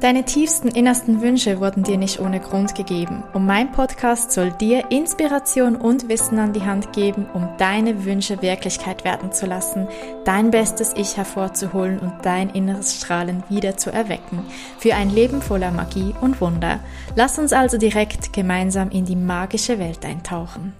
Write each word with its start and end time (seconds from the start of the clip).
Deine 0.00 0.24
tiefsten 0.24 0.68
innersten 0.68 1.22
Wünsche 1.22 1.60
wurden 1.60 1.82
dir 1.82 1.96
nicht 1.96 2.20
ohne 2.20 2.40
Grund 2.40 2.74
gegeben 2.74 3.24
und 3.32 3.46
mein 3.46 3.72
Podcast 3.72 4.32
soll 4.32 4.50
dir 4.52 4.90
Inspiration 4.90 5.76
und 5.76 6.08
Wissen 6.08 6.38
an 6.38 6.52
die 6.52 6.62
Hand 6.62 6.92
geben, 6.92 7.26
um 7.32 7.48
deine 7.58 8.04
Wünsche 8.04 8.42
Wirklichkeit 8.42 9.04
werden 9.04 9.32
zu 9.32 9.46
lassen, 9.46 9.88
dein 10.24 10.50
bestes 10.50 10.92
Ich 10.96 11.16
hervorzuholen 11.16 11.98
und 11.98 12.12
dein 12.22 12.50
inneres 12.50 12.96
Strahlen 12.96 13.42
wieder 13.48 13.76
zu 13.76 13.90
erwecken, 13.90 14.44
für 14.78 14.94
ein 14.94 15.10
Leben 15.10 15.40
voller 15.40 15.70
Magie 15.70 16.14
und 16.20 16.40
Wunder. 16.40 16.80
Lass 17.14 17.38
uns 17.38 17.52
also 17.52 17.78
direkt 17.78 18.32
gemeinsam 18.32 18.90
in 18.90 19.06
die 19.06 19.16
magische 19.16 19.78
Welt 19.78 20.04
eintauchen. 20.04 20.72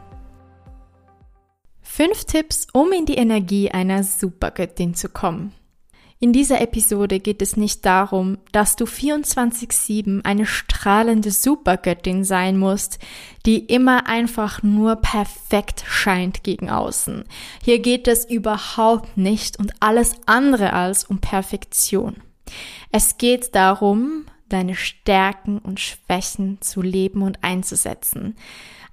Fünf 1.81 2.25
Tipps, 2.27 2.67
um 2.75 2.93
in 2.93 3.07
die 3.07 3.15
Energie 3.15 3.71
einer 3.71 4.05
Supergöttin 4.05 4.95
zu 4.95 5.09
kommen. 5.09 5.55
In 6.19 6.33
dieser 6.33 6.63
Episode 6.63 7.21
geht 7.21 7.43
es 7.43 7.59
nicht 7.59 7.85
darum, 7.85 8.39
dass 8.51 8.75
du 8.75 8.85
24-7 8.85 10.25
eine 10.25 10.47
strahlende 10.47 11.31
Supergöttin 11.31 12.25
sein 12.25 12.57
musst, 12.57 12.99
die 13.45 13.59
immer 13.59 14.09
einfach 14.09 14.63
nur 14.63 14.97
perfekt 14.97 15.85
scheint 15.87 16.43
gegen 16.43 16.71
außen. 16.71 17.25
Hier 17.63 17.81
geht 17.81 18.09
es 18.09 18.25
überhaupt 18.25 19.19
nicht 19.19 19.59
und 19.59 19.75
alles 19.81 20.15
andere 20.25 20.73
als 20.73 21.05
um 21.05 21.21
Perfektion. 21.21 22.23
Es 22.91 23.19
geht 23.19 23.55
darum, 23.55 24.25
deine 24.49 24.75
Stärken 24.75 25.59
und 25.59 25.81
Schwächen 25.81 26.63
zu 26.63 26.81
leben 26.81 27.21
und 27.21 27.45
einzusetzen. 27.45 28.37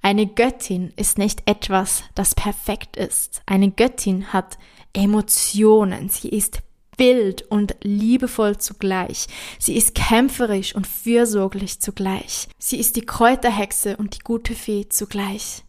Eine 0.02 0.26
Göttin 0.26 0.92
ist 0.96 1.16
nicht 1.16 1.48
etwas, 1.48 2.04
das 2.14 2.34
perfekt 2.34 2.98
ist. 2.98 3.40
Eine 3.46 3.70
Göttin 3.70 4.34
hat 4.34 4.58
Emotionen, 4.92 6.10
sie 6.10 6.28
ist 6.28 6.62
wild 6.96 7.42
und 7.50 7.76
liebevoll 7.82 8.58
zugleich. 8.58 9.26
Sie 9.58 9.76
ist 9.76 9.94
kämpferisch 9.94 10.74
und 10.74 10.86
fürsorglich 10.86 11.80
zugleich. 11.80 12.48
Sie 12.58 12.78
ist 12.78 12.96
die 12.96 13.06
Kräuterhexe 13.06 13.96
und 13.96 14.16
die 14.16 14.24
gute 14.24 14.54
Fee 14.54 14.88
zugleich. 14.88 15.64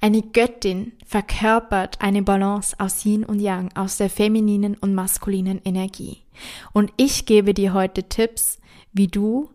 Eine 0.00 0.22
Göttin 0.22 0.92
verkörpert 1.06 2.00
eine 2.00 2.22
Balance 2.22 2.74
aus 2.78 3.04
Yin 3.04 3.24
und 3.24 3.40
Yang, 3.40 3.70
aus 3.76 3.98
der 3.98 4.10
femininen 4.10 4.76
und 4.76 4.94
maskulinen 4.94 5.60
Energie. 5.64 6.24
Und 6.72 6.92
ich 6.96 7.26
gebe 7.26 7.54
dir 7.54 7.72
heute 7.72 8.04
Tipps, 8.04 8.58
wie 8.92 9.08
du 9.08 9.50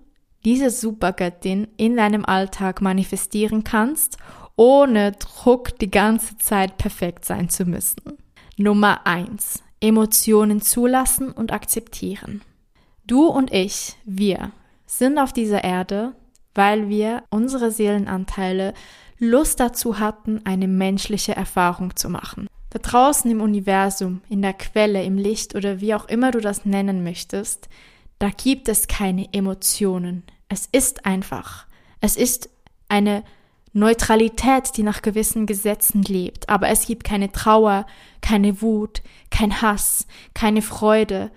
diese 0.45 0.69
Supergöttin 0.69 1.67
in 1.77 1.97
deinem 1.97 2.23
Alltag 2.23 2.81
manifestieren 2.81 3.63
kannst, 3.63 4.17
ohne 4.55 5.11
Druck 5.13 5.77
die 5.79 5.91
ganze 5.91 6.37
Zeit 6.37 6.77
perfekt 6.77 7.25
sein 7.25 7.49
zu 7.49 7.65
müssen. 7.65 8.17
Nummer 8.55 9.05
eins: 9.05 9.63
Emotionen 9.85 10.61
zulassen 10.61 11.31
und 11.31 11.53
akzeptieren. 11.53 12.41
Du 13.05 13.27
und 13.27 13.53
ich, 13.53 13.95
wir, 14.03 14.51
sind 14.87 15.19
auf 15.19 15.31
dieser 15.31 15.63
Erde, 15.63 16.13
weil 16.55 16.89
wir 16.89 17.23
unsere 17.29 17.69
Seelenanteile 17.69 18.73
Lust 19.19 19.59
dazu 19.59 19.99
hatten, 19.99 20.41
eine 20.43 20.67
menschliche 20.67 21.35
Erfahrung 21.35 21.95
zu 21.95 22.09
machen. 22.09 22.47
Da 22.71 22.79
draußen 22.79 23.29
im 23.29 23.41
Universum, 23.41 24.21
in 24.27 24.41
der 24.41 24.53
Quelle, 24.53 25.03
im 25.03 25.19
Licht 25.19 25.53
oder 25.53 25.81
wie 25.81 25.93
auch 25.93 26.05
immer 26.05 26.31
du 26.31 26.41
das 26.41 26.65
nennen 26.65 27.03
möchtest, 27.03 27.69
da 28.17 28.29
gibt 28.29 28.67
es 28.69 28.87
keine 28.87 29.31
Emotionen. 29.33 30.23
Es 30.49 30.67
ist 30.71 31.05
einfach. 31.05 31.67
Es 32.01 32.17
ist 32.17 32.49
eine 32.89 33.23
Neutralität, 33.75 34.77
die 34.77 34.83
nach 34.83 35.01
gewissen 35.01 35.45
Gesetzen 35.45 36.01
lebt. 36.01 36.47
Aber 36.47 36.69
es 36.69 36.87
gibt 36.87 37.03
keine 37.03 37.31
Trauer, 37.31 37.85
keine 38.21 38.61
Wut, 38.61 39.01
kein 39.29 39.61
Hass, 39.61 40.07
keine 40.33 40.61
Freude. 40.61 41.29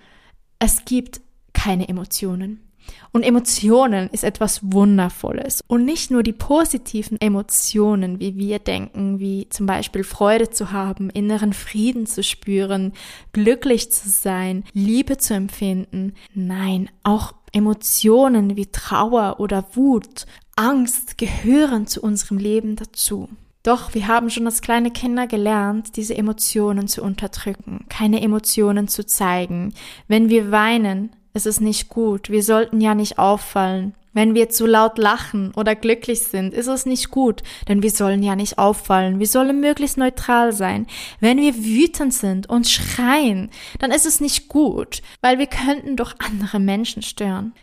Es 0.57 0.85
gibt 0.85 1.19
keine 1.51 1.89
Emotionen. 1.89 2.68
Und 3.11 3.23
Emotionen 3.23 4.09
ist 4.09 4.23
etwas 4.23 4.59
Wundervolles. 4.71 5.61
Und 5.67 5.85
nicht 5.85 6.11
nur 6.11 6.23
die 6.23 6.33
positiven 6.33 7.19
Emotionen, 7.19 8.19
wie 8.19 8.37
wir 8.37 8.59
denken, 8.59 9.19
wie 9.19 9.47
zum 9.49 9.65
Beispiel 9.65 10.03
Freude 10.03 10.49
zu 10.49 10.71
haben, 10.71 11.09
inneren 11.09 11.53
Frieden 11.53 12.05
zu 12.05 12.23
spüren, 12.23 12.93
glücklich 13.33 13.91
zu 13.91 14.09
sein, 14.09 14.63
Liebe 14.73 15.17
zu 15.17 15.33
empfinden. 15.33 16.13
Nein, 16.33 16.89
auch 17.03 17.33
Emotionen 17.51 18.55
wie 18.55 18.67
Trauer 18.67 19.39
oder 19.39 19.65
Wut, 19.73 20.25
Angst 20.55 21.17
gehören 21.17 21.87
zu 21.87 22.01
unserem 22.01 22.37
Leben 22.37 22.75
dazu. 22.75 23.29
Doch 23.63 23.93
wir 23.93 24.07
haben 24.07 24.29
schon 24.29 24.45
als 24.45 24.61
kleine 24.61 24.91
Kinder 24.91 25.27
gelernt, 25.27 25.97
diese 25.97 26.15
Emotionen 26.15 26.87
zu 26.87 27.03
unterdrücken, 27.03 27.85
keine 27.89 28.21
Emotionen 28.21 28.87
zu 28.87 29.05
zeigen. 29.05 29.73
Wenn 30.07 30.29
wir 30.29 30.51
weinen, 30.51 31.11
ist 31.33 31.45
es 31.45 31.59
nicht 31.59 31.89
gut. 31.89 32.29
Wir 32.29 32.43
sollten 32.43 32.81
ja 32.81 32.95
nicht 32.95 33.19
auffallen. 33.19 33.93
Wenn 34.11 34.33
wir 34.33 34.49
zu 34.49 34.65
laut 34.65 34.97
lachen 34.97 35.53
oder 35.55 35.75
glücklich 35.75 36.21
sind, 36.21 36.53
ist 36.53 36.67
es 36.67 36.85
nicht 36.85 37.11
gut, 37.11 37.43
denn 37.67 37.83
wir 37.83 37.91
sollen 37.91 38.23
ja 38.23 38.35
nicht 38.35 38.57
auffallen. 38.57 39.19
Wir 39.19 39.27
sollen 39.27 39.59
möglichst 39.59 39.97
neutral 39.97 40.51
sein. 40.51 40.87
Wenn 41.19 41.37
wir 41.37 41.55
wütend 41.55 42.13
sind 42.13 42.49
und 42.49 42.67
schreien, 42.67 43.51
dann 43.77 43.91
ist 43.91 44.07
es 44.07 44.19
nicht 44.19 44.47
gut, 44.47 45.03
weil 45.21 45.37
wir 45.37 45.45
könnten 45.45 45.95
doch 45.95 46.15
andere 46.19 46.59
Menschen 46.59 47.03
stören. 47.03 47.53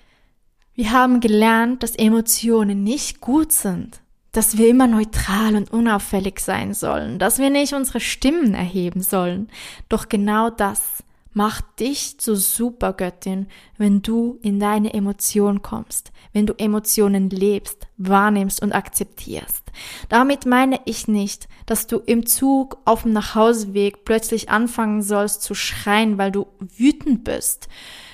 Wir 0.74 0.92
haben 0.92 1.20
gelernt, 1.20 1.82
dass 1.82 1.96
Emotionen 1.96 2.84
nicht 2.84 3.20
gut 3.20 3.50
sind, 3.50 4.00
dass 4.30 4.56
wir 4.56 4.68
immer 4.68 4.86
neutral 4.86 5.56
und 5.56 5.72
unauffällig 5.72 6.38
sein 6.38 6.74
sollen, 6.74 7.18
dass 7.18 7.38
wir 7.38 7.50
nicht 7.50 7.72
unsere 7.72 7.98
Stimmen 7.98 8.54
erheben 8.54 9.02
sollen. 9.02 9.48
Doch 9.88 10.08
genau 10.08 10.50
das 10.50 11.02
macht 11.36 11.80
dich 11.80 12.16
zur 12.16 12.36
Supergöttin, 12.36 13.48
wenn 13.76 14.00
du 14.00 14.38
in 14.40 14.58
deine 14.58 14.94
Emotion 14.94 15.60
kommst, 15.60 16.10
wenn 16.32 16.46
du 16.46 16.54
Emotionen 16.56 17.28
lebst, 17.28 17.88
wahrnimmst 17.98 18.62
und 18.62 18.72
akzeptierst. 18.72 19.64
Damit 20.08 20.46
meine 20.46 20.80
ich 20.86 21.08
nicht, 21.08 21.46
dass 21.66 21.86
du 21.86 21.98
im 21.98 22.24
Zug 22.24 22.78
auf 22.86 23.02
dem 23.02 23.12
Nachhauseweg 23.12 24.06
plötzlich 24.06 24.48
anfangen 24.48 25.02
sollst 25.02 25.42
zu 25.42 25.54
schreien, 25.54 26.16
weil 26.16 26.32
du 26.32 26.46
wütend 26.58 27.22
bist. 27.22 27.68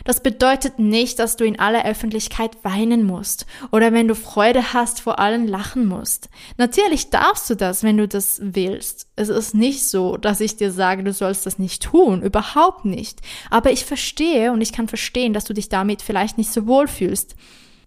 Das 0.04 0.20
bedeutet 0.20 0.78
nicht, 0.78 1.18
dass 1.18 1.36
du 1.36 1.44
in 1.44 1.58
aller 1.58 1.84
Öffentlichkeit 1.84 2.64
weinen 2.64 3.04
musst 3.04 3.46
oder 3.70 3.92
wenn 3.92 4.08
du 4.08 4.14
Freude 4.14 4.72
hast, 4.72 5.00
vor 5.00 5.18
allen 5.18 5.46
lachen 5.46 5.86
musst. 5.86 6.28
Natürlich 6.58 7.10
darfst 7.10 7.48
du 7.50 7.54
das, 7.54 7.82
wenn 7.82 7.96
du 7.96 8.08
das 8.08 8.40
willst. 8.42 9.08
Es 9.16 9.28
ist 9.28 9.54
nicht 9.54 9.86
so, 9.86 10.16
dass 10.16 10.40
ich 10.40 10.56
dir 10.56 10.72
sage, 10.72 11.04
du 11.04 11.12
sollst 11.12 11.46
das 11.46 11.58
nicht 11.58 11.82
tun, 11.82 12.22
überhaupt 12.22 12.84
nicht. 12.84 13.20
Aber 13.50 13.70
ich 13.70 13.84
verstehe 13.84 14.52
und 14.52 14.60
ich 14.60 14.72
kann 14.72 14.88
verstehen, 14.88 15.32
dass 15.32 15.44
du 15.44 15.54
dich 15.54 15.68
damit 15.68 16.02
vielleicht 16.02 16.38
nicht 16.38 16.52
so 16.52 16.66
wohl 16.66 16.88
fühlst. 16.88 17.36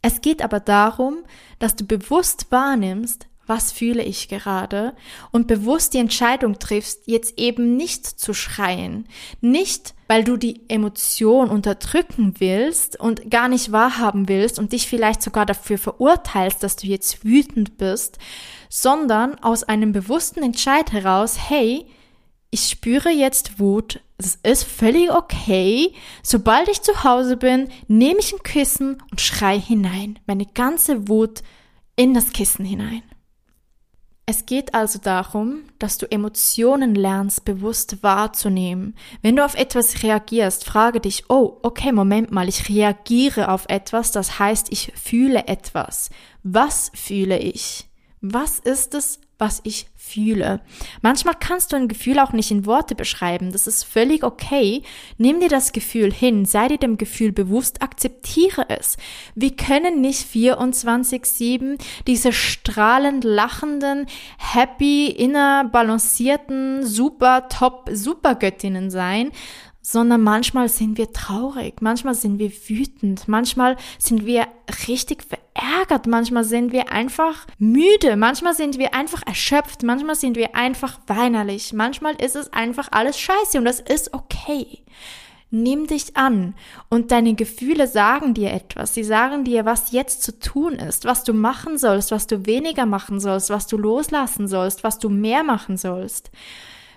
Es 0.02 0.22
geht 0.22 0.42
aber 0.44 0.60
darum, 0.60 1.18
dass 1.60 1.76
du 1.76 1.84
bewusst 1.84 2.48
wahrnimmst, 2.52 3.28
was 3.48 3.72
fühle 3.72 4.04
ich 4.04 4.28
gerade 4.28 4.96
und 5.32 5.48
bewusst 5.48 5.94
die 5.94 6.00
Entscheidung 6.00 6.60
triffst, 6.60 7.08
jetzt 7.08 7.38
eben 7.38 7.76
nicht 7.76 8.06
zu 8.06 8.34
schreien. 8.34 9.08
Nicht, 9.42 9.94
weil 10.08 10.24
du 10.24 10.38
die 10.38 10.62
Emotion 10.70 11.50
unterdrücken 11.50 12.36
willst 12.40 13.00
und 13.00 13.30
gar 13.30 13.48
nicht 13.48 13.72
wahrhaben 13.72 14.28
willst 14.28 14.60
und 14.60 14.72
dich 14.72 14.88
vielleicht 14.88 15.22
sogar 15.22 15.46
dafür 15.46 15.78
verurteilst, 15.78 16.62
dass 16.64 16.76
du 16.76 16.88
jetzt 16.88 17.24
wütend 17.24 17.78
bist, 17.78 18.18
sondern 18.70 19.36
aus 19.40 19.64
einem 19.64 19.92
bewussten 19.92 20.44
Entscheid 20.44 20.92
heraus, 20.92 21.38
hey, 21.50 21.86
ich 22.52 22.70
spüre 22.70 23.10
jetzt 23.10 23.60
Wut, 23.60 24.00
es 24.18 24.40
ist 24.44 24.64
völlig 24.64 25.12
okay. 25.12 25.94
Sobald 26.24 26.70
ich 26.70 26.82
zu 26.82 27.04
Hause 27.04 27.38
bin, 27.38 27.70
nehme 27.88 28.20
ich 28.20 28.34
ein 28.34 28.44
Kissen 28.44 29.02
und 29.12 29.20
schrei 29.20 29.60
hinein, 29.60 30.20
meine 30.26 30.46
ganze 30.46 31.10
Wut 31.10 31.44
in 31.96 32.14
das 32.14 32.32
Kissen 32.32 32.66
hinein. 32.66 33.04
Es 34.28 34.48
geht 34.48 34.74
also 34.74 34.98
darum, 34.98 35.66
dass 35.78 36.00
du 36.00 36.10
Emotionen 36.10 36.96
lernst, 36.96 37.46
bewusst 37.46 38.02
wahrzunehmen. 38.02 38.96
Wenn 39.22 39.36
du 39.36 39.46
auf 39.46 39.54
etwas 39.54 40.02
reagierst, 40.02 40.66
frage 40.66 41.00
dich, 41.00 41.26
oh, 41.30 41.60
okay, 41.62 41.92
Moment 41.92 42.32
mal, 42.32 42.50
ich 42.50 42.68
reagiere 42.68 43.50
auf 43.50 43.66
etwas, 43.68 44.12
das 44.12 44.40
heißt, 44.40 44.72
ich 44.72 44.92
fühle 44.96 45.48
etwas. 45.48 46.10
Was 46.42 46.92
fühle 46.96 47.38
ich? 47.38 47.88
Was 48.20 48.58
ist 48.58 48.96
es, 48.96 49.20
was 49.38 49.62
ich 49.64 49.88
fühle. 49.96 50.62
Manchmal 51.02 51.36
kannst 51.40 51.72
du 51.72 51.76
ein 51.76 51.88
Gefühl 51.88 52.20
auch 52.20 52.32
nicht 52.32 52.52
in 52.52 52.66
Worte 52.66 52.96
beschreiben. 52.96 53.52
Das 53.52 53.68
ist 53.68 53.84
völlig 53.84 54.24
okay. 54.24 54.84
Nimm 55.18 55.40
dir 55.40 55.50
das 55.50 55.72
Gefühl 55.72 56.14
hin, 56.14 56.46
sei 56.46 56.68
dir 56.68 56.78
dem 56.78 56.98
Gefühl 56.98 57.32
bewusst, 57.32 57.82
akzeptiere 57.82 58.70
es. 58.70 58.98
Wir 59.34 59.56
können 59.56 60.02
nicht 60.02 60.28
24-7 60.28 61.80
diese 62.08 62.32
strahlend 62.32 63.24
lachenden, 63.24 64.06
happy, 64.38 65.08
inner 65.08 65.66
balancierten, 65.66 66.86
super 66.86 67.50
top, 67.50 67.90
super 67.92 68.36
Göttinnen 68.36 68.90
sein, 68.90 69.32
sondern 69.88 70.22
manchmal 70.22 70.68
sind 70.68 70.98
wir 70.98 71.14
traurig, 71.14 71.80
manchmal 71.80 72.16
sind 72.16 72.40
wir 72.40 72.52
wütend, 72.68 73.28
manchmal 73.28 73.78
sind 74.00 74.26
wir 74.26 74.48
richtig 74.88 75.24
verärgert, 75.24 76.08
manchmal 76.08 76.44
sind 76.44 76.72
wir 76.72 76.92
einfach 76.92 77.46
müde, 77.60 78.16
manchmal 78.16 78.56
sind 78.56 78.80
wir 78.80 78.96
einfach 78.96 79.22
erschöpft, 79.28 79.84
manchmal 79.84 80.16
sind 80.16 80.38
wir 80.38 80.56
einfach 80.56 81.00
weinerlich, 81.06 81.72
manchmal 81.72 82.16
ist 82.16 82.36
es 82.36 82.52
einfach 82.52 82.88
alles 82.94 83.20
scheiße 83.20 83.60
und 83.60 83.66
das 83.66 83.80
ist 83.80 84.12
okay. 84.16 84.80
Nimm 85.52 85.86
dich 85.86 86.18
an 86.18 86.56
und 86.90 87.12
deine 87.12 87.36
Gefühle 87.36 87.88
sagen 87.88 88.34
dir 88.34 88.54
etwas. 88.54 88.96
Sie 88.96 89.04
sagen 89.04 89.44
dir, 89.44 89.66
was 89.66 89.92
jetzt 89.92 90.24
zu 90.24 90.40
tun 90.40 90.74
ist, 90.74 91.06
was 91.06 91.24
du 91.24 91.34
machen 91.34 91.78
sollst, 91.78 92.10
was 92.10 92.26
du 92.26 92.48
weniger 92.48 92.88
machen 92.88 93.20
sollst, 93.20 93.52
was 93.52 93.68
du 93.68 93.78
loslassen 93.78 94.48
sollst, 94.48 94.84
was 94.84 94.98
du 94.98 95.10
mehr 95.10 95.44
machen 95.44 95.78
sollst. 95.78 96.32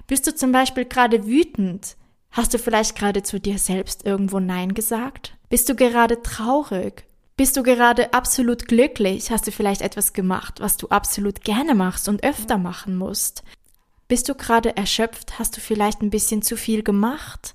Bist 0.06 0.26
du 0.26 0.34
zum 0.34 0.52
Beispiel 0.52 0.87
gerade 0.87 1.26
wütend? 1.26 1.98
Hast 2.31 2.55
du 2.55 2.59
vielleicht 2.59 2.97
gerade 2.97 3.23
zu 3.23 3.41
dir 3.41 3.59
selbst 3.59 4.05
irgendwo 4.05 4.39
Nein 4.39 4.75
gesagt? 4.75 5.37
Bist 5.49 5.69
du 5.69 5.75
gerade 5.75 6.23
traurig? 6.23 7.05
Bist 7.37 7.57
du 7.57 7.63
gerade 7.63 8.13
absolut 8.13 8.67
glücklich? 8.67 9.31
Hast 9.31 9.47
du 9.47 9.53
vielleicht 9.53 9.81
etwas 9.81 10.13
gemacht, 10.13 10.61
was 10.61 10.77
du 10.77 10.89
absolut 10.89 11.43
gerne 11.43 11.75
machst 11.75 12.09
und 12.09 12.25
öfter 12.25 12.59
machen 12.59 12.97
musst? 12.97 13.45
Bist 14.09 14.29
du 14.29 14.35
gerade 14.35 14.77
erschöpft? 14.77 15.39
Hast 15.39 15.57
du 15.57 15.61
vielleicht 15.61 16.03
ein 16.03 16.11
bisschen 16.11 16.43
zu 16.43 16.57
viel 16.57 16.83
gemacht? 16.83 17.55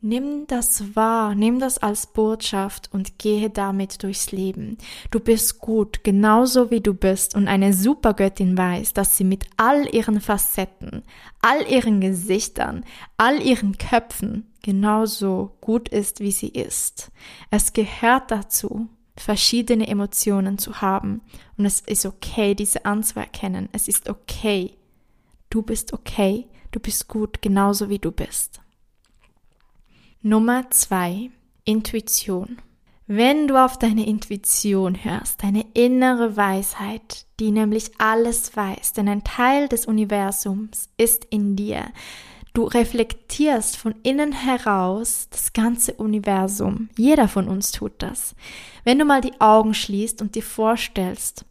Nimm 0.00 0.46
das 0.46 0.94
wahr, 0.94 1.34
nimm 1.34 1.58
das 1.58 1.78
als 1.78 2.06
Botschaft 2.06 2.88
und 2.92 3.18
gehe 3.18 3.50
damit 3.50 4.04
durchs 4.04 4.30
Leben. 4.30 4.78
Du 5.10 5.18
bist 5.18 5.58
gut, 5.58 6.04
genauso 6.04 6.70
wie 6.70 6.80
du 6.80 6.94
bist 6.94 7.34
und 7.34 7.48
eine 7.48 7.72
Supergöttin 7.72 8.56
weiß, 8.56 8.92
dass 8.92 9.16
sie 9.16 9.24
mit 9.24 9.46
all 9.56 9.92
ihren 9.92 10.20
Facetten, 10.20 11.02
all 11.42 11.66
ihren 11.68 12.00
Gesichtern, 12.00 12.84
all 13.16 13.42
ihren 13.42 13.76
Köpfen 13.76 14.46
genauso 14.62 15.56
gut 15.60 15.88
ist, 15.88 16.20
wie 16.20 16.30
sie 16.30 16.50
ist. 16.50 17.10
Es 17.50 17.72
gehört 17.72 18.30
dazu, 18.30 18.88
verschiedene 19.16 19.88
Emotionen 19.88 20.58
zu 20.58 20.80
haben 20.80 21.22
und 21.56 21.66
es 21.66 21.80
ist 21.80 22.06
okay, 22.06 22.54
diese 22.54 22.84
anzuerkennen. 22.84 23.68
Es 23.72 23.88
ist 23.88 24.08
okay. 24.08 24.76
Du 25.50 25.62
bist 25.62 25.92
okay, 25.92 26.46
du 26.70 26.78
bist 26.78 27.08
gut, 27.08 27.42
genauso 27.42 27.88
wie 27.88 27.98
du 27.98 28.12
bist. 28.12 28.60
Nummer 30.22 30.68
zwei, 30.70 31.30
Intuition. 31.64 32.58
Wenn 33.06 33.46
du 33.46 33.56
auf 33.56 33.78
deine 33.78 34.04
Intuition 34.04 35.04
hörst, 35.04 35.44
deine 35.44 35.64
innere 35.74 36.36
Weisheit, 36.36 37.24
die 37.38 37.52
nämlich 37.52 37.92
alles 37.98 38.56
weiß, 38.56 38.94
denn 38.94 39.08
ein 39.08 39.22
Teil 39.22 39.68
des 39.68 39.86
Universums 39.86 40.88
ist 40.96 41.24
in 41.26 41.54
dir. 41.54 41.84
Du 42.52 42.64
reflektierst 42.64 43.76
von 43.76 43.94
innen 44.02 44.32
heraus 44.32 45.28
das 45.30 45.52
ganze 45.52 45.92
Universum. 45.92 46.88
Jeder 46.98 47.28
von 47.28 47.46
uns 47.46 47.70
tut 47.70 47.92
das. 47.98 48.34
Wenn 48.82 48.98
du 48.98 49.04
mal 49.04 49.20
die 49.20 49.40
Augen 49.40 49.72
schließt 49.72 50.20
und 50.20 50.34
dir 50.34 50.42
vorstellst, 50.42 51.44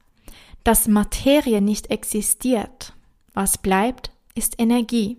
dass 0.66 0.90
Materie 0.90 1.62
nicht 1.62 1.90
existiert, 1.90 2.92
was 3.34 3.58
bleibt? 3.58 4.12
Ist 4.38 4.60
Energie. 4.60 5.18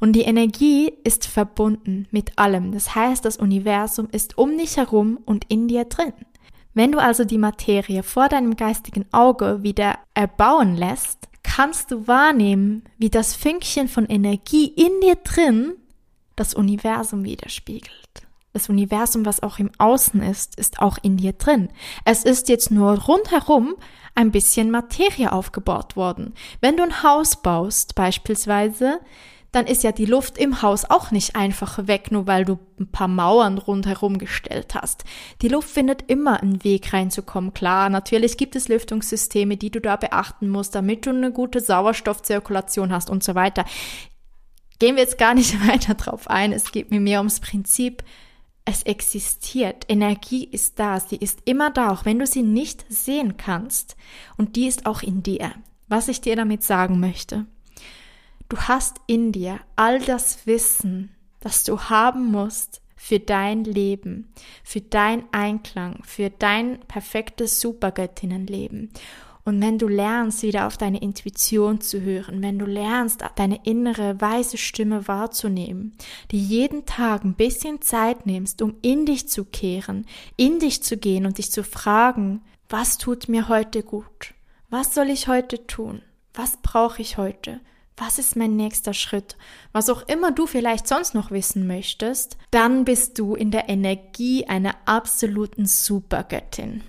Und 0.00 0.12
die 0.12 0.22
Energie 0.22 0.92
ist 1.04 1.26
verbunden 1.26 2.06
mit 2.10 2.38
allem. 2.38 2.72
Das 2.72 2.94
heißt, 2.94 3.24
das 3.24 3.36
Universum 3.36 4.08
ist 4.10 4.38
um 4.38 4.56
dich 4.56 4.76
herum 4.76 5.18
und 5.24 5.44
in 5.48 5.68
dir 5.68 5.84
drin. 5.84 6.12
Wenn 6.74 6.92
du 6.92 6.98
also 6.98 7.24
die 7.24 7.38
Materie 7.38 8.02
vor 8.02 8.28
deinem 8.28 8.56
geistigen 8.56 9.04
Auge 9.12 9.62
wieder 9.62 9.98
erbauen 10.14 10.76
lässt, 10.76 11.28
kannst 11.42 11.90
du 11.90 12.06
wahrnehmen, 12.06 12.84
wie 12.98 13.10
das 13.10 13.34
Fünkchen 13.34 13.88
von 13.88 14.06
Energie 14.06 14.66
in 14.68 15.00
dir 15.00 15.16
drin 15.16 15.74
das 16.36 16.54
Universum 16.54 17.24
widerspiegelt. 17.24 18.08
Das 18.52 18.68
Universum, 18.68 19.26
was 19.26 19.42
auch 19.42 19.58
im 19.58 19.70
Außen 19.78 20.22
ist, 20.22 20.58
ist 20.58 20.80
auch 20.80 20.98
in 21.02 21.16
dir 21.16 21.32
drin. 21.32 21.68
Es 22.04 22.24
ist 22.24 22.48
jetzt 22.48 22.70
nur 22.70 22.98
rundherum 22.98 23.74
ein 24.14 24.30
bisschen 24.30 24.70
Materie 24.70 25.32
aufgebaut 25.32 25.96
worden. 25.96 26.34
Wenn 26.60 26.76
du 26.76 26.82
ein 26.82 27.02
Haus 27.02 27.40
baust, 27.42 27.94
beispielsweise, 27.94 29.00
dann 29.52 29.66
ist 29.66 29.82
ja 29.82 29.90
die 29.92 30.06
Luft 30.06 30.38
im 30.38 30.62
Haus 30.62 30.84
auch 30.88 31.10
nicht 31.10 31.34
einfach 31.34 31.86
weg, 31.88 32.12
nur 32.12 32.26
weil 32.26 32.44
du 32.44 32.58
ein 32.78 32.90
paar 32.90 33.08
Mauern 33.08 33.58
rundherum 33.58 34.18
gestellt 34.18 34.74
hast. 34.74 35.04
Die 35.42 35.48
Luft 35.48 35.68
findet 35.68 36.08
immer 36.08 36.40
einen 36.40 36.62
Weg 36.62 36.92
reinzukommen. 36.92 37.52
Klar, 37.52 37.90
natürlich 37.90 38.36
gibt 38.36 38.54
es 38.54 38.68
Lüftungssysteme, 38.68 39.56
die 39.56 39.70
du 39.70 39.80
da 39.80 39.96
beachten 39.96 40.48
musst, 40.48 40.74
damit 40.74 41.06
du 41.06 41.10
eine 41.10 41.32
gute 41.32 41.60
Sauerstoffzirkulation 41.60 42.92
hast 42.92 43.10
und 43.10 43.24
so 43.24 43.34
weiter. 43.34 43.64
Gehen 44.78 44.94
wir 44.94 45.02
jetzt 45.02 45.18
gar 45.18 45.34
nicht 45.34 45.66
weiter 45.68 45.94
drauf 45.94 46.30
ein. 46.30 46.52
Es 46.52 46.70
geht 46.70 46.90
mir 46.90 47.00
mehr 47.00 47.18
ums 47.18 47.40
Prinzip, 47.40 48.04
es 48.70 48.84
existiert. 48.84 49.84
Energie 49.88 50.44
ist 50.44 50.78
da. 50.78 51.00
Sie 51.00 51.16
ist 51.16 51.40
immer 51.44 51.70
da, 51.70 51.90
auch 51.90 52.04
wenn 52.04 52.18
du 52.18 52.26
sie 52.26 52.42
nicht 52.42 52.84
sehen 52.88 53.36
kannst. 53.36 53.96
Und 54.36 54.56
die 54.56 54.66
ist 54.66 54.86
auch 54.86 55.02
in 55.02 55.22
dir. 55.22 55.52
Was 55.88 56.08
ich 56.08 56.20
dir 56.20 56.36
damit 56.36 56.62
sagen 56.62 57.00
möchte. 57.00 57.46
Du 58.48 58.56
hast 58.56 59.00
in 59.06 59.32
dir 59.32 59.60
all 59.76 60.00
das 60.00 60.46
Wissen, 60.46 61.14
das 61.40 61.64
du 61.64 61.80
haben 61.80 62.30
musst 62.30 62.80
für 62.96 63.18
dein 63.18 63.64
Leben, 63.64 64.32
für 64.62 64.80
dein 64.80 65.24
Einklang, 65.32 66.02
für 66.04 66.30
dein 66.30 66.80
perfektes 66.80 67.60
Supergöttinnenleben. 67.60 68.90
Und 69.50 69.60
wenn 69.60 69.78
du 69.78 69.88
lernst, 69.88 70.44
wieder 70.44 70.68
auf 70.68 70.76
deine 70.76 71.02
Intuition 71.02 71.80
zu 71.80 72.00
hören, 72.02 72.40
wenn 72.40 72.60
du 72.60 72.66
lernst, 72.66 73.24
deine 73.34 73.58
innere 73.64 74.20
weise 74.20 74.56
Stimme 74.56 75.08
wahrzunehmen, 75.08 75.96
die 76.30 76.38
jeden 76.38 76.86
Tag 76.86 77.24
ein 77.24 77.34
bisschen 77.34 77.82
Zeit 77.82 78.26
nimmst, 78.26 78.62
um 78.62 78.76
in 78.80 79.06
dich 79.06 79.28
zu 79.28 79.44
kehren, 79.44 80.06
in 80.36 80.60
dich 80.60 80.84
zu 80.84 80.96
gehen 80.96 81.26
und 81.26 81.38
dich 81.38 81.50
zu 81.50 81.64
fragen, 81.64 82.42
was 82.68 82.96
tut 82.96 83.28
mir 83.28 83.48
heute 83.48 83.82
gut? 83.82 84.34
Was 84.68 84.94
soll 84.94 85.10
ich 85.10 85.26
heute 85.26 85.66
tun? 85.66 86.00
Was 86.32 86.58
brauche 86.62 87.02
ich 87.02 87.16
heute? 87.16 87.58
Was 87.96 88.20
ist 88.20 88.36
mein 88.36 88.54
nächster 88.54 88.94
Schritt? 88.94 89.36
Was 89.72 89.90
auch 89.90 90.02
immer 90.02 90.30
du 90.30 90.46
vielleicht 90.46 90.86
sonst 90.86 91.12
noch 91.12 91.32
wissen 91.32 91.66
möchtest, 91.66 92.38
dann 92.52 92.84
bist 92.84 93.18
du 93.18 93.34
in 93.34 93.50
der 93.50 93.68
Energie 93.68 94.46
einer 94.46 94.76
absoluten 94.84 95.66
Supergöttin. 95.66 96.84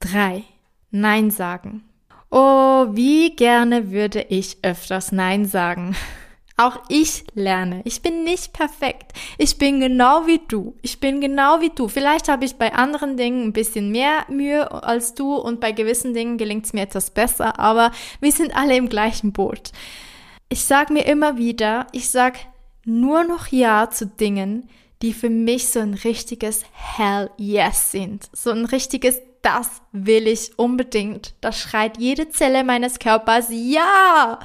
3. 0.00 0.44
Nein 0.92 1.30
sagen. 1.30 1.82
Oh, 2.30 2.86
wie 2.90 3.34
gerne 3.34 3.90
würde 3.90 4.26
ich 4.28 4.58
öfters 4.62 5.10
Nein 5.10 5.46
sagen. 5.46 5.96
Auch 6.58 6.78
ich 6.88 7.24
lerne. 7.34 7.80
Ich 7.84 8.02
bin 8.02 8.24
nicht 8.24 8.52
perfekt. 8.52 9.12
Ich 9.38 9.56
bin 9.56 9.80
genau 9.80 10.26
wie 10.26 10.40
du. 10.48 10.76
Ich 10.82 11.00
bin 11.00 11.22
genau 11.22 11.60
wie 11.60 11.70
du. 11.70 11.88
Vielleicht 11.88 12.28
habe 12.28 12.44
ich 12.44 12.56
bei 12.56 12.74
anderen 12.74 13.16
Dingen 13.16 13.42
ein 13.42 13.52
bisschen 13.54 13.90
mehr 13.90 14.26
Mühe 14.28 14.70
als 14.84 15.14
du 15.14 15.34
und 15.34 15.60
bei 15.60 15.72
gewissen 15.72 16.12
Dingen 16.12 16.36
gelingt 16.36 16.66
es 16.66 16.74
mir 16.74 16.82
etwas 16.82 17.10
besser, 17.10 17.58
aber 17.58 17.90
wir 18.20 18.30
sind 18.30 18.54
alle 18.54 18.76
im 18.76 18.90
gleichen 18.90 19.32
Boot. 19.32 19.72
Ich 20.50 20.64
sage 20.64 20.92
mir 20.92 21.06
immer 21.06 21.38
wieder, 21.38 21.86
ich 21.92 22.10
sage 22.10 22.38
nur 22.84 23.24
noch 23.24 23.46
Ja 23.46 23.88
zu 23.88 24.06
Dingen, 24.06 24.68
die 25.00 25.14
für 25.14 25.30
mich 25.30 25.68
so 25.68 25.80
ein 25.80 25.94
richtiges 25.94 26.64
Hell 26.72 27.30
Yes 27.38 27.92
sind. 27.92 28.28
So 28.32 28.50
ein 28.50 28.66
richtiges 28.66 29.20
das 29.42 29.82
will 29.92 30.26
ich 30.26 30.58
unbedingt. 30.58 31.34
Das 31.40 31.58
schreit 31.58 31.98
jede 31.98 32.28
Zelle 32.30 32.64
meines 32.64 32.98
Körpers 32.98 33.48
ja. 33.50 34.38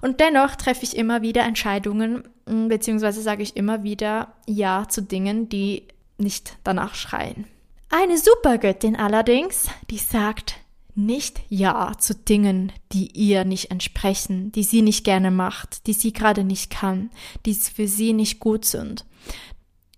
Und 0.00 0.20
dennoch 0.20 0.56
treffe 0.56 0.84
ich 0.84 0.96
immer 0.96 1.22
wieder 1.22 1.42
Entscheidungen, 1.42 2.24
mm, 2.46 2.68
beziehungsweise 2.68 3.22
sage 3.22 3.42
ich 3.42 3.56
immer 3.56 3.84
wieder 3.84 4.34
ja 4.46 4.86
zu 4.88 5.02
Dingen, 5.02 5.48
die 5.48 5.84
nicht 6.18 6.56
danach 6.64 6.94
schreien. 6.94 7.46
Eine 7.88 8.18
Supergöttin 8.18 8.96
allerdings, 8.96 9.68
die 9.90 9.98
sagt 9.98 10.56
nicht 10.94 11.40
ja 11.48 11.92
zu 11.98 12.14
Dingen, 12.14 12.72
die 12.92 13.06
ihr 13.12 13.44
nicht 13.44 13.70
entsprechen, 13.70 14.52
die 14.52 14.62
sie 14.62 14.82
nicht 14.82 15.04
gerne 15.04 15.30
macht, 15.30 15.86
die 15.86 15.92
sie 15.92 16.12
gerade 16.12 16.44
nicht 16.44 16.70
kann, 16.70 17.10
die 17.46 17.54
für 17.54 17.88
sie 17.88 18.12
nicht 18.12 18.40
gut 18.40 18.64
sind. 18.64 19.04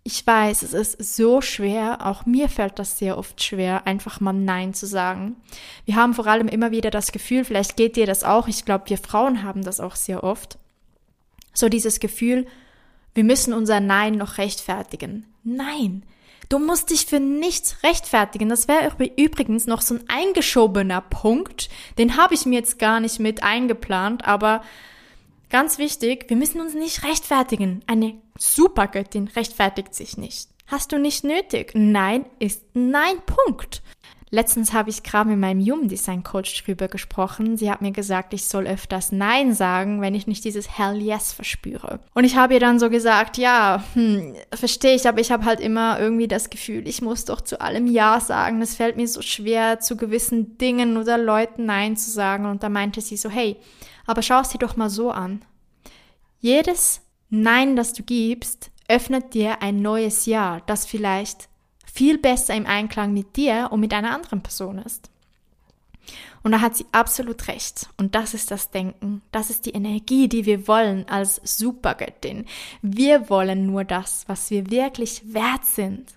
Ich 0.07 0.27
weiß, 0.27 0.63
es 0.63 0.75
ist 0.75 1.17
so 1.17 1.41
schwer, 1.41 2.07
auch 2.07 2.27
mir 2.27 2.51
fällt 2.51 2.79
das 2.79 2.99
sehr 2.99 3.17
oft 3.17 3.43
schwer, 3.43 3.87
einfach 3.87 4.21
mal 4.21 4.35
Nein 4.35 4.75
zu 4.75 4.87
sagen. 4.87 5.37
Wir 5.87 5.97
haben 5.97 6.13
vor 6.13 6.27
allem 6.27 6.49
immer 6.49 6.71
wieder 6.71 6.91
das 6.91 7.11
Gefühl, 7.11 7.45
vielleicht 7.45 7.77
geht 7.77 7.97
dir 7.97 8.07
das 8.07 8.23
auch, 8.23 8.47
ich 8.47 8.67
glaube, 8.67 8.91
wir 8.91 8.99
Frauen 8.99 9.43
haben 9.43 9.65
das 9.65 9.81
auch 9.81 9.97
sehr 9.97 10.23
oft, 10.23 10.59
so 11.55 11.71
dieses 11.71 12.01
Gefühl, 12.01 12.47
wir 13.15 13.25
müssen 13.25 13.55
unser 13.55 13.81
Nein 13.81 14.17
noch 14.17 14.37
rechtfertigen. 14.37 15.27
Nein, 15.43 16.03
Du 16.49 16.59
musst 16.59 16.91
dich 16.91 17.07
für 17.07 17.21
nichts 17.21 17.83
rechtfertigen. 17.83 18.49
Das 18.49 18.69
wäre 18.69 18.93
übrigens 19.17 19.67
noch 19.67 19.81
so 19.81 19.95
ein 19.95 20.05
eingeschobener 20.09 21.01
Punkt. 21.01 21.69
Den 21.99 22.17
habe 22.17 22.35
ich 22.35 22.47
mir 22.47 22.59
jetzt 22.59 22.79
gar 22.79 23.01
nicht 23.01 23.19
mit 23.19 23.43
eingeplant, 23.43 24.25
aber 24.25 24.63
ganz 25.55 25.79
wichtig, 25.79 26.25
wir 26.27 26.37
müssen 26.37 26.61
uns 26.61 26.75
nicht 26.75 27.05
rechtfertigen. 27.05 27.85
Eine 27.87 28.15
Supergöttin 28.37 29.29
rechtfertigt 29.29 29.95
sich 29.95 30.19
nicht. 30.19 30.49
Hast 30.67 30.91
du 30.91 30.99
nicht 30.99 31.23
nötig? 31.23 31.71
Nein 31.75 32.27
ist 32.41 32.65
nein, 32.75 33.19
Punkt. 33.25 33.81
Letztens 34.31 34.73
habe 34.73 34.91
ich 34.91 35.05
gerade 35.05 35.31
mit 35.31 35.39
meinem 35.39 35.61
Human 35.61 35.87
Design 35.87 36.25
Coach 36.25 36.65
drüber 36.65 36.89
gesprochen. 36.89 37.57
Sie 37.57 37.71
hat 37.71 37.83
mir 37.83 37.93
gesagt, 37.93 38.35
ich 38.35 38.47
soll 38.47 38.67
öfters 38.67 39.13
Nein 39.13 39.55
sagen, 39.55 40.01
wenn 40.01 40.17
ich 40.17 40.27
nicht 40.27 40.43
dieses 40.43 40.77
Hell 40.77 41.01
Yes 41.01 41.33
verspüre. 41.33 42.01
Und 42.15 42.25
ich 42.25 42.35
habe 42.35 42.55
ihr 42.55 42.61
dann 42.61 42.81
so 42.81 42.91
gesagt, 42.91 43.39
ja, 43.39 43.85
hm, 43.95 44.35
verstehe 44.53 44.97
ich, 44.97 45.07
aber 45.07 45.21
ich 45.21 45.31
habe 45.31 45.45
halt 45.45 45.61
immer 45.61 46.01
irgendwie 46.01 46.27
das 46.27 46.51
Gefühl, 46.51 46.89
ich 46.89 47.01
muss 47.01 47.27
doch 47.27 47.41
zu 47.41 47.61
allem 47.61 47.87
Ja 47.87 48.19
sagen. 48.19 48.61
Es 48.61 48.75
fällt 48.75 48.97
mir 48.97 49.07
so 49.07 49.23
schwer, 49.23 49.79
zu 49.79 49.97
gewissen 49.97 50.59
Dingen 50.59 50.97
oder 50.97 51.17
Leuten 51.17 51.65
Nein 51.65 51.97
zu 51.97 52.11
sagen. 52.11 52.47
Und 52.47 52.65
da 52.65 52.69
meinte 52.69 53.01
sie 53.01 53.17
so, 53.17 53.31
hey, 53.31 53.57
aber 54.07 54.23
schau 54.23 54.41
es 54.41 54.51
dir 54.51 54.59
doch 54.59 54.77
mal 54.77 54.91
so 54.91 55.11
an. 55.11 55.45
Jedes 56.41 57.01
Nein, 57.37 57.75
das 57.75 57.93
du 57.93 58.05
gibst, 58.05 58.71
öffnet 58.89 59.35
dir 59.35 59.61
ein 59.61 59.83
neues 59.83 60.25
Ja, 60.27 60.61
das 60.67 60.87
vielleicht 60.87 61.49
viel 61.85 62.17
besser 62.17 62.55
im 62.55 62.65
Einklang 62.65 63.13
mit 63.13 63.37
dir 63.37 63.69
und 63.73 63.81
mit 63.81 63.93
einer 63.93 64.15
anderen 64.15 64.41
Person 64.41 64.79
ist. 64.79 65.11
Und 66.45 66.53
da 66.53 66.61
hat 66.61 66.77
sie 66.77 66.87
absolut 66.93 67.49
recht. 67.49 67.89
Und 67.97 68.15
das 68.15 68.35
ist 68.35 68.51
das 68.51 68.71
Denken. 68.71 69.23
Das 69.33 69.51
ist 69.51 69.67
die 69.67 69.71
Energie, 69.73 70.29
die 70.29 70.45
wir 70.45 70.69
wollen 70.69 71.09
als 71.09 71.41
Supergöttin. 71.43 72.45
Wir 72.83 73.31
wollen 73.31 73.67
nur 73.67 73.85
das, 73.85 74.25
was 74.29 74.51
wir 74.51 74.71
wirklich 74.71 75.35
wert 75.35 75.65
sind. 75.65 76.13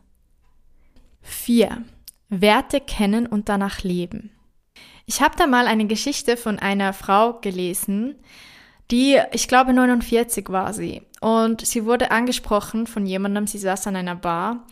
4. 1.21 1.83
Werte 2.29 2.79
kennen 2.81 3.25
und 3.25 3.49
danach 3.49 3.83
leben. 3.83 4.31
Ich 5.09 5.21
habe 5.21 5.37
da 5.37 5.47
mal 5.47 5.67
eine 5.67 5.87
Geschichte 5.87 6.35
von 6.35 6.59
einer 6.59 6.91
Frau 6.91 7.39
gelesen, 7.39 8.15
die, 8.91 9.17
ich 9.31 9.47
glaube 9.47 9.71
49 9.71 10.49
war 10.49 10.73
sie. 10.73 11.01
Und 11.21 11.65
sie 11.65 11.85
wurde 11.85 12.11
angesprochen 12.11 12.87
von 12.87 13.05
jemandem, 13.05 13.47
sie 13.47 13.57
saß 13.57 13.87
an 13.87 13.95
einer 13.95 14.15
Bar 14.15 14.65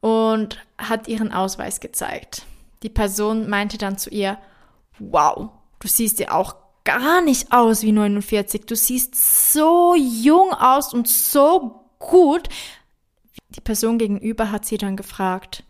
und 0.00 0.58
hat 0.78 1.08
ihren 1.08 1.30
Ausweis 1.30 1.78
gezeigt. 1.78 2.46
Die 2.82 2.88
Person 2.88 3.50
meinte 3.50 3.76
dann 3.76 3.98
zu 3.98 4.08
ihr, 4.08 4.38
wow, 4.98 5.50
du 5.78 5.88
siehst 5.88 6.18
ja 6.20 6.32
auch 6.32 6.56
gar 6.84 7.20
nicht 7.20 7.52
aus 7.52 7.82
wie 7.82 7.92
49, 7.92 8.64
du 8.64 8.74
siehst 8.74 9.52
so 9.52 9.94
jung 9.94 10.54
aus 10.54 10.94
und 10.94 11.06
so 11.06 11.84
gut. 11.98 12.48
Die 13.50 13.60
Person 13.60 13.98
gegenüber 13.98 14.50
hat 14.50 14.64
sie 14.64 14.78
dann 14.78 14.96
gefragt, 14.96 15.64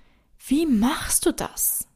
wie 0.47 0.64
machst 0.64 1.26
du 1.26 1.33
das? 1.33 1.88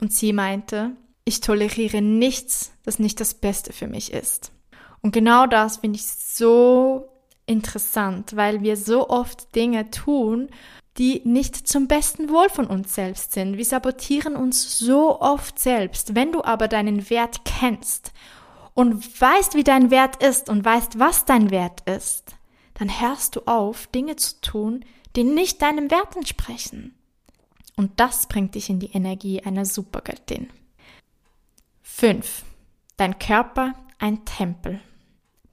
Und 0.00 0.12
sie 0.12 0.32
meinte, 0.32 0.92
ich 1.24 1.40
toleriere 1.40 2.02
nichts, 2.02 2.72
das 2.84 2.98
nicht 2.98 3.20
das 3.20 3.34
Beste 3.34 3.72
für 3.72 3.86
mich 3.86 4.12
ist. 4.12 4.52
Und 5.00 5.12
genau 5.12 5.46
das 5.46 5.78
finde 5.78 5.96
ich 5.96 6.06
so 6.06 7.08
interessant, 7.46 8.36
weil 8.36 8.62
wir 8.62 8.76
so 8.76 9.08
oft 9.08 9.54
Dinge 9.54 9.90
tun, 9.90 10.48
die 10.98 11.22
nicht 11.24 11.68
zum 11.68 11.88
besten 11.88 12.28
Wohl 12.28 12.48
von 12.50 12.66
uns 12.66 12.94
selbst 12.94 13.32
sind. 13.32 13.56
Wir 13.56 13.64
sabotieren 13.64 14.36
uns 14.36 14.78
so 14.78 15.20
oft 15.20 15.58
selbst. 15.58 16.14
Wenn 16.14 16.32
du 16.32 16.44
aber 16.44 16.68
deinen 16.68 17.08
Wert 17.08 17.44
kennst 17.44 18.12
und 18.74 19.20
weißt, 19.20 19.54
wie 19.54 19.64
dein 19.64 19.90
Wert 19.90 20.22
ist 20.22 20.48
und 20.48 20.64
weißt, 20.64 20.98
was 20.98 21.24
dein 21.24 21.50
Wert 21.50 21.88
ist, 21.88 22.36
dann 22.74 23.00
hörst 23.00 23.36
du 23.36 23.42
auf, 23.46 23.86
Dinge 23.88 24.16
zu 24.16 24.40
tun, 24.40 24.84
die 25.16 25.24
nicht 25.24 25.62
deinem 25.62 25.90
Wert 25.90 26.16
entsprechen. 26.16 26.94
Und 27.76 27.98
das 27.98 28.26
bringt 28.26 28.54
dich 28.54 28.68
in 28.68 28.80
die 28.80 28.92
Energie 28.92 29.40
einer 29.42 29.64
Supergöttin. 29.64 30.48
5. 31.94 32.44
Dein 32.96 33.18
Körper 33.18 33.74
ein 34.00 34.24
Tempel. 34.24 34.80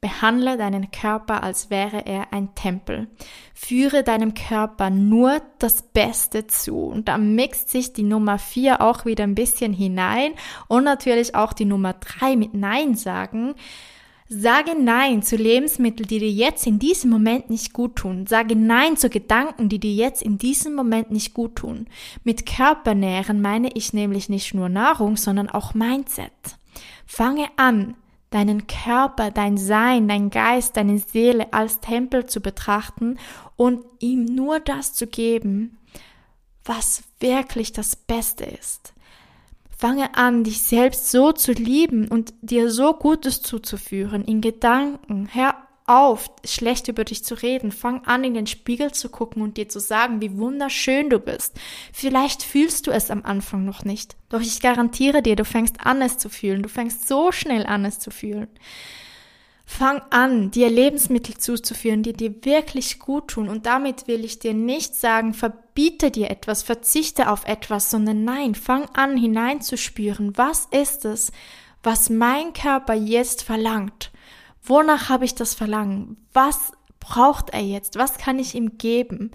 Behandle 0.02 0.58
deinen 0.58 0.90
Körper, 0.90 1.44
als 1.44 1.70
wäre 1.70 2.08
er 2.08 2.34
ein 2.34 2.56
Tempel. 2.56 3.08
Führe 3.54 4.04
deinem 4.04 4.34
Körper 4.34 4.90
nur 4.90 5.42
das 5.60 5.84
Beste 5.84 6.48
zu. 6.48 6.86
Und 6.86 7.08
da 7.08 7.18
mixt 7.18 7.70
sich 7.70 7.94
die 7.94 8.04
Nummer 8.04 8.40
vier 8.40 8.82
auch 8.82 9.06
wieder 9.06 9.26
ein 9.26 9.36
bisschen 9.36 9.74
hinein 9.74 10.32
und 10.68 10.86
natürlich 10.86 11.36
auch 11.36 11.54
die 11.54 11.66
Nummer 11.66 11.94
drei 11.94 12.36
mit 12.38 12.54
Nein 12.54 12.96
sagen. 12.96 13.54
Sage 14.32 14.76
Nein 14.80 15.24
zu 15.24 15.38
Lebensmitteln, 15.38 16.08
die 16.08 16.20
dir 16.20 16.30
jetzt 16.30 16.68
in 16.68 16.78
diesem 16.78 17.10
Moment 17.10 17.50
nicht 17.50 17.74
gut 17.74 17.96
tun. 17.96 18.28
Sage 18.28 18.56
Nein 18.56 18.96
zu 18.96 19.10
Gedanken, 19.10 19.70
die 19.70 19.80
dir 19.80 19.92
jetzt 19.92 20.22
in 20.22 20.38
diesem 20.38 20.76
Moment 20.76 21.10
nicht 21.10 21.34
gut 21.34 21.56
tun. 21.56 21.88
Mit 22.24 22.46
Körpernähren 22.46 23.42
meine 23.42 23.72
ich 23.74 23.92
nämlich 23.92 24.30
nicht 24.30 24.54
nur 24.54 24.70
Nahrung, 24.70 25.18
sondern 25.18 25.50
auch 25.50 25.74
Mindset. 25.74 26.32
Fange 27.08 27.48
an, 27.58 27.96
deinen 28.30 28.68
Körper, 28.68 29.32
dein 29.32 29.58
Sein, 29.58 30.08
dein 30.08 30.30
Geist, 30.30 30.78
deine 30.78 31.00
Seele 31.00 31.52
als 31.52 31.80
Tempel 31.80 32.28
zu 32.28 32.40
betrachten 32.40 33.18
und 33.56 33.84
ihm 33.98 34.26
nur 34.26 34.60
das 34.60 34.94
zu 34.94 35.08
geben, 35.08 35.80
was 36.64 37.02
wirklich 37.20 37.74
das 37.74 37.96
Beste 37.96 38.46
ist. 38.46 38.94
Fange 39.80 40.14
an, 40.16 40.44
dich 40.44 40.62
selbst 40.62 41.10
so 41.10 41.32
zu 41.32 41.54
lieben 41.54 42.10
und 42.10 42.34
dir 42.42 42.70
so 42.70 42.92
Gutes 42.92 43.42
zuzuführen 43.42 44.26
in 44.26 44.42
Gedanken. 44.42 45.30
Hör 45.32 45.56
auf, 45.86 46.30
schlecht 46.44 46.90
über 46.90 47.06
dich 47.06 47.24
zu 47.24 47.34
reden. 47.34 47.72
Fang 47.72 48.04
an, 48.04 48.26
in 48.26 48.34
den 48.34 48.46
Spiegel 48.46 48.92
zu 48.92 49.08
gucken 49.08 49.42
und 49.42 49.56
dir 49.56 49.70
zu 49.70 49.80
sagen, 49.80 50.20
wie 50.20 50.38
wunderschön 50.38 51.10
du 51.10 51.18
bist. 51.18 51.58
Vielleicht 51.94 52.44
fühlst 52.44 52.88
du 52.88 52.92
es 52.92 53.10
am 53.10 53.24
Anfang 53.24 53.64
noch 53.64 53.86
nicht. 53.86 54.18
Doch 54.28 54.42
ich 54.42 54.60
garantiere 54.60 55.22
dir, 55.22 55.38
du 55.38 55.46
fängst 55.46 55.78
an, 55.86 56.02
es 56.02 56.18
zu 56.18 56.28
fühlen. 56.28 56.62
Du 56.62 56.68
fängst 56.68 57.08
so 57.08 57.32
schnell 57.32 57.66
an, 57.66 57.86
es 57.86 58.00
zu 58.00 58.12
fühlen. 58.12 58.50
Fang 59.72 60.02
an, 60.10 60.50
dir 60.50 60.68
Lebensmittel 60.68 61.38
zuzuführen, 61.38 62.02
die 62.02 62.12
dir 62.12 62.44
wirklich 62.44 62.98
gut 62.98 63.30
tun. 63.30 63.48
Und 63.48 63.68
damit 63.68 64.08
will 64.08 64.26
ich 64.26 64.40
dir 64.40 64.56
nicht 64.56 64.96
sagen, 64.96 65.36
verbiete 65.36 66.10
dir 66.10 66.32
etwas, 66.32 66.64
verzichte 66.64 67.30
auf 67.30 67.46
etwas, 67.46 67.92
sondern 67.92 68.24
nein, 68.26 68.56
fang 68.56 68.90
an 68.96 69.16
hineinzuspüren, 69.16 70.36
was 70.36 70.68
ist 70.72 71.06
es, 71.06 71.32
was 71.84 72.10
mein 72.10 72.52
Körper 72.54 72.96
jetzt 72.96 73.44
verlangt. 73.44 74.12
Wonach 74.64 75.08
habe 75.08 75.26
ich 75.26 75.36
das 75.36 75.54
Verlangen? 75.54 76.18
Was 76.34 76.72
braucht 77.00 77.52
er 77.52 77.62
jetzt? 77.62 77.98
Was 77.98 78.18
kann 78.18 78.40
ich 78.40 78.56
ihm 78.56 78.78
geben? 78.78 79.32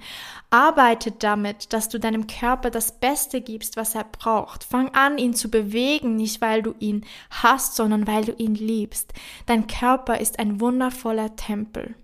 Arbeite 0.51 1.13
damit, 1.13 1.73
dass 1.73 1.89
du 1.89 1.99
deinem 1.99 2.27
Körper 2.27 2.71
das 2.71 2.99
Beste 2.99 3.41
gibst, 3.41 3.77
was 3.77 3.95
er 3.95 4.05
braucht. 4.05 4.65
Fang 4.65 4.95
an, 4.95 5.19
ihn 5.19 5.35
zu 5.35 5.51
bewegen, 5.51 6.17
nicht 6.17 6.41
weil 6.41 6.63
du 6.63 6.75
ihn 6.79 7.05
hast, 7.31 7.77
sondern 7.77 8.07
weil 8.07 8.25
du 8.25 8.33
ihn 8.33 8.55
liebst. 8.55 9.13
Dein 9.47 9.67
Körper 9.67 10.21
ist 10.21 10.39
ein 10.39 10.61
wundervoller 10.61 11.37
Tempel. 11.37 11.95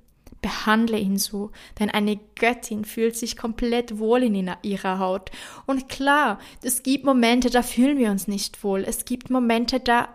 Behandle 0.42 0.98
ihn 0.98 1.18
so, 1.18 1.50
denn 1.78 1.90
eine 1.90 2.18
Göttin 2.34 2.86
fühlt 2.86 3.14
sich 3.14 3.36
komplett 3.36 3.98
wohl 3.98 4.22
in 4.22 4.50
ihrer 4.62 4.98
Haut. 4.98 5.30
Und 5.66 5.90
klar, 5.90 6.38
es 6.62 6.82
gibt 6.82 7.04
Momente, 7.04 7.50
da 7.50 7.62
fühlen 7.62 7.98
wir 7.98 8.10
uns 8.10 8.26
nicht 8.26 8.64
wohl. 8.64 8.82
Es 8.84 9.04
gibt 9.04 9.28
Momente, 9.28 9.80
da 9.80 10.08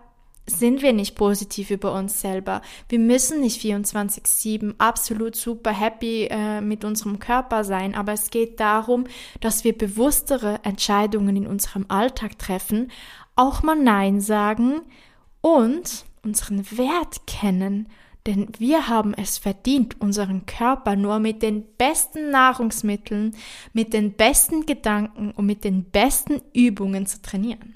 sind 0.47 0.81
wir 0.81 0.93
nicht 0.93 1.15
positiv 1.15 1.71
über 1.71 1.93
uns 1.93 2.21
selber. 2.21 2.61
Wir 2.89 2.99
müssen 2.99 3.41
nicht 3.41 3.61
24-7 3.61 4.75
absolut 4.77 5.35
super 5.35 5.71
happy 5.71 6.27
äh, 6.29 6.61
mit 6.61 6.85
unserem 6.85 7.19
Körper 7.19 7.63
sein, 7.63 7.95
aber 7.95 8.13
es 8.13 8.29
geht 8.29 8.59
darum, 8.59 9.05
dass 9.41 9.63
wir 9.63 9.77
bewusstere 9.77 10.59
Entscheidungen 10.63 11.35
in 11.35 11.47
unserem 11.47 11.85
Alltag 11.87 12.37
treffen, 12.37 12.91
auch 13.35 13.63
mal 13.63 13.75
Nein 13.75 14.21
sagen 14.21 14.81
und 15.41 16.05
unseren 16.23 16.65
Wert 16.77 17.27
kennen, 17.27 17.87
denn 18.25 18.47
wir 18.57 18.87
haben 18.87 19.13
es 19.13 19.37
verdient, 19.37 20.01
unseren 20.01 20.47
Körper 20.47 20.95
nur 20.95 21.19
mit 21.19 21.43
den 21.43 21.63
besten 21.77 22.31
Nahrungsmitteln, 22.31 23.35
mit 23.73 23.93
den 23.93 24.13
besten 24.13 24.65
Gedanken 24.65 25.31
und 25.31 25.45
mit 25.45 25.63
den 25.63 25.83
besten 25.83 26.41
Übungen 26.53 27.05
zu 27.05 27.21
trainieren. 27.21 27.75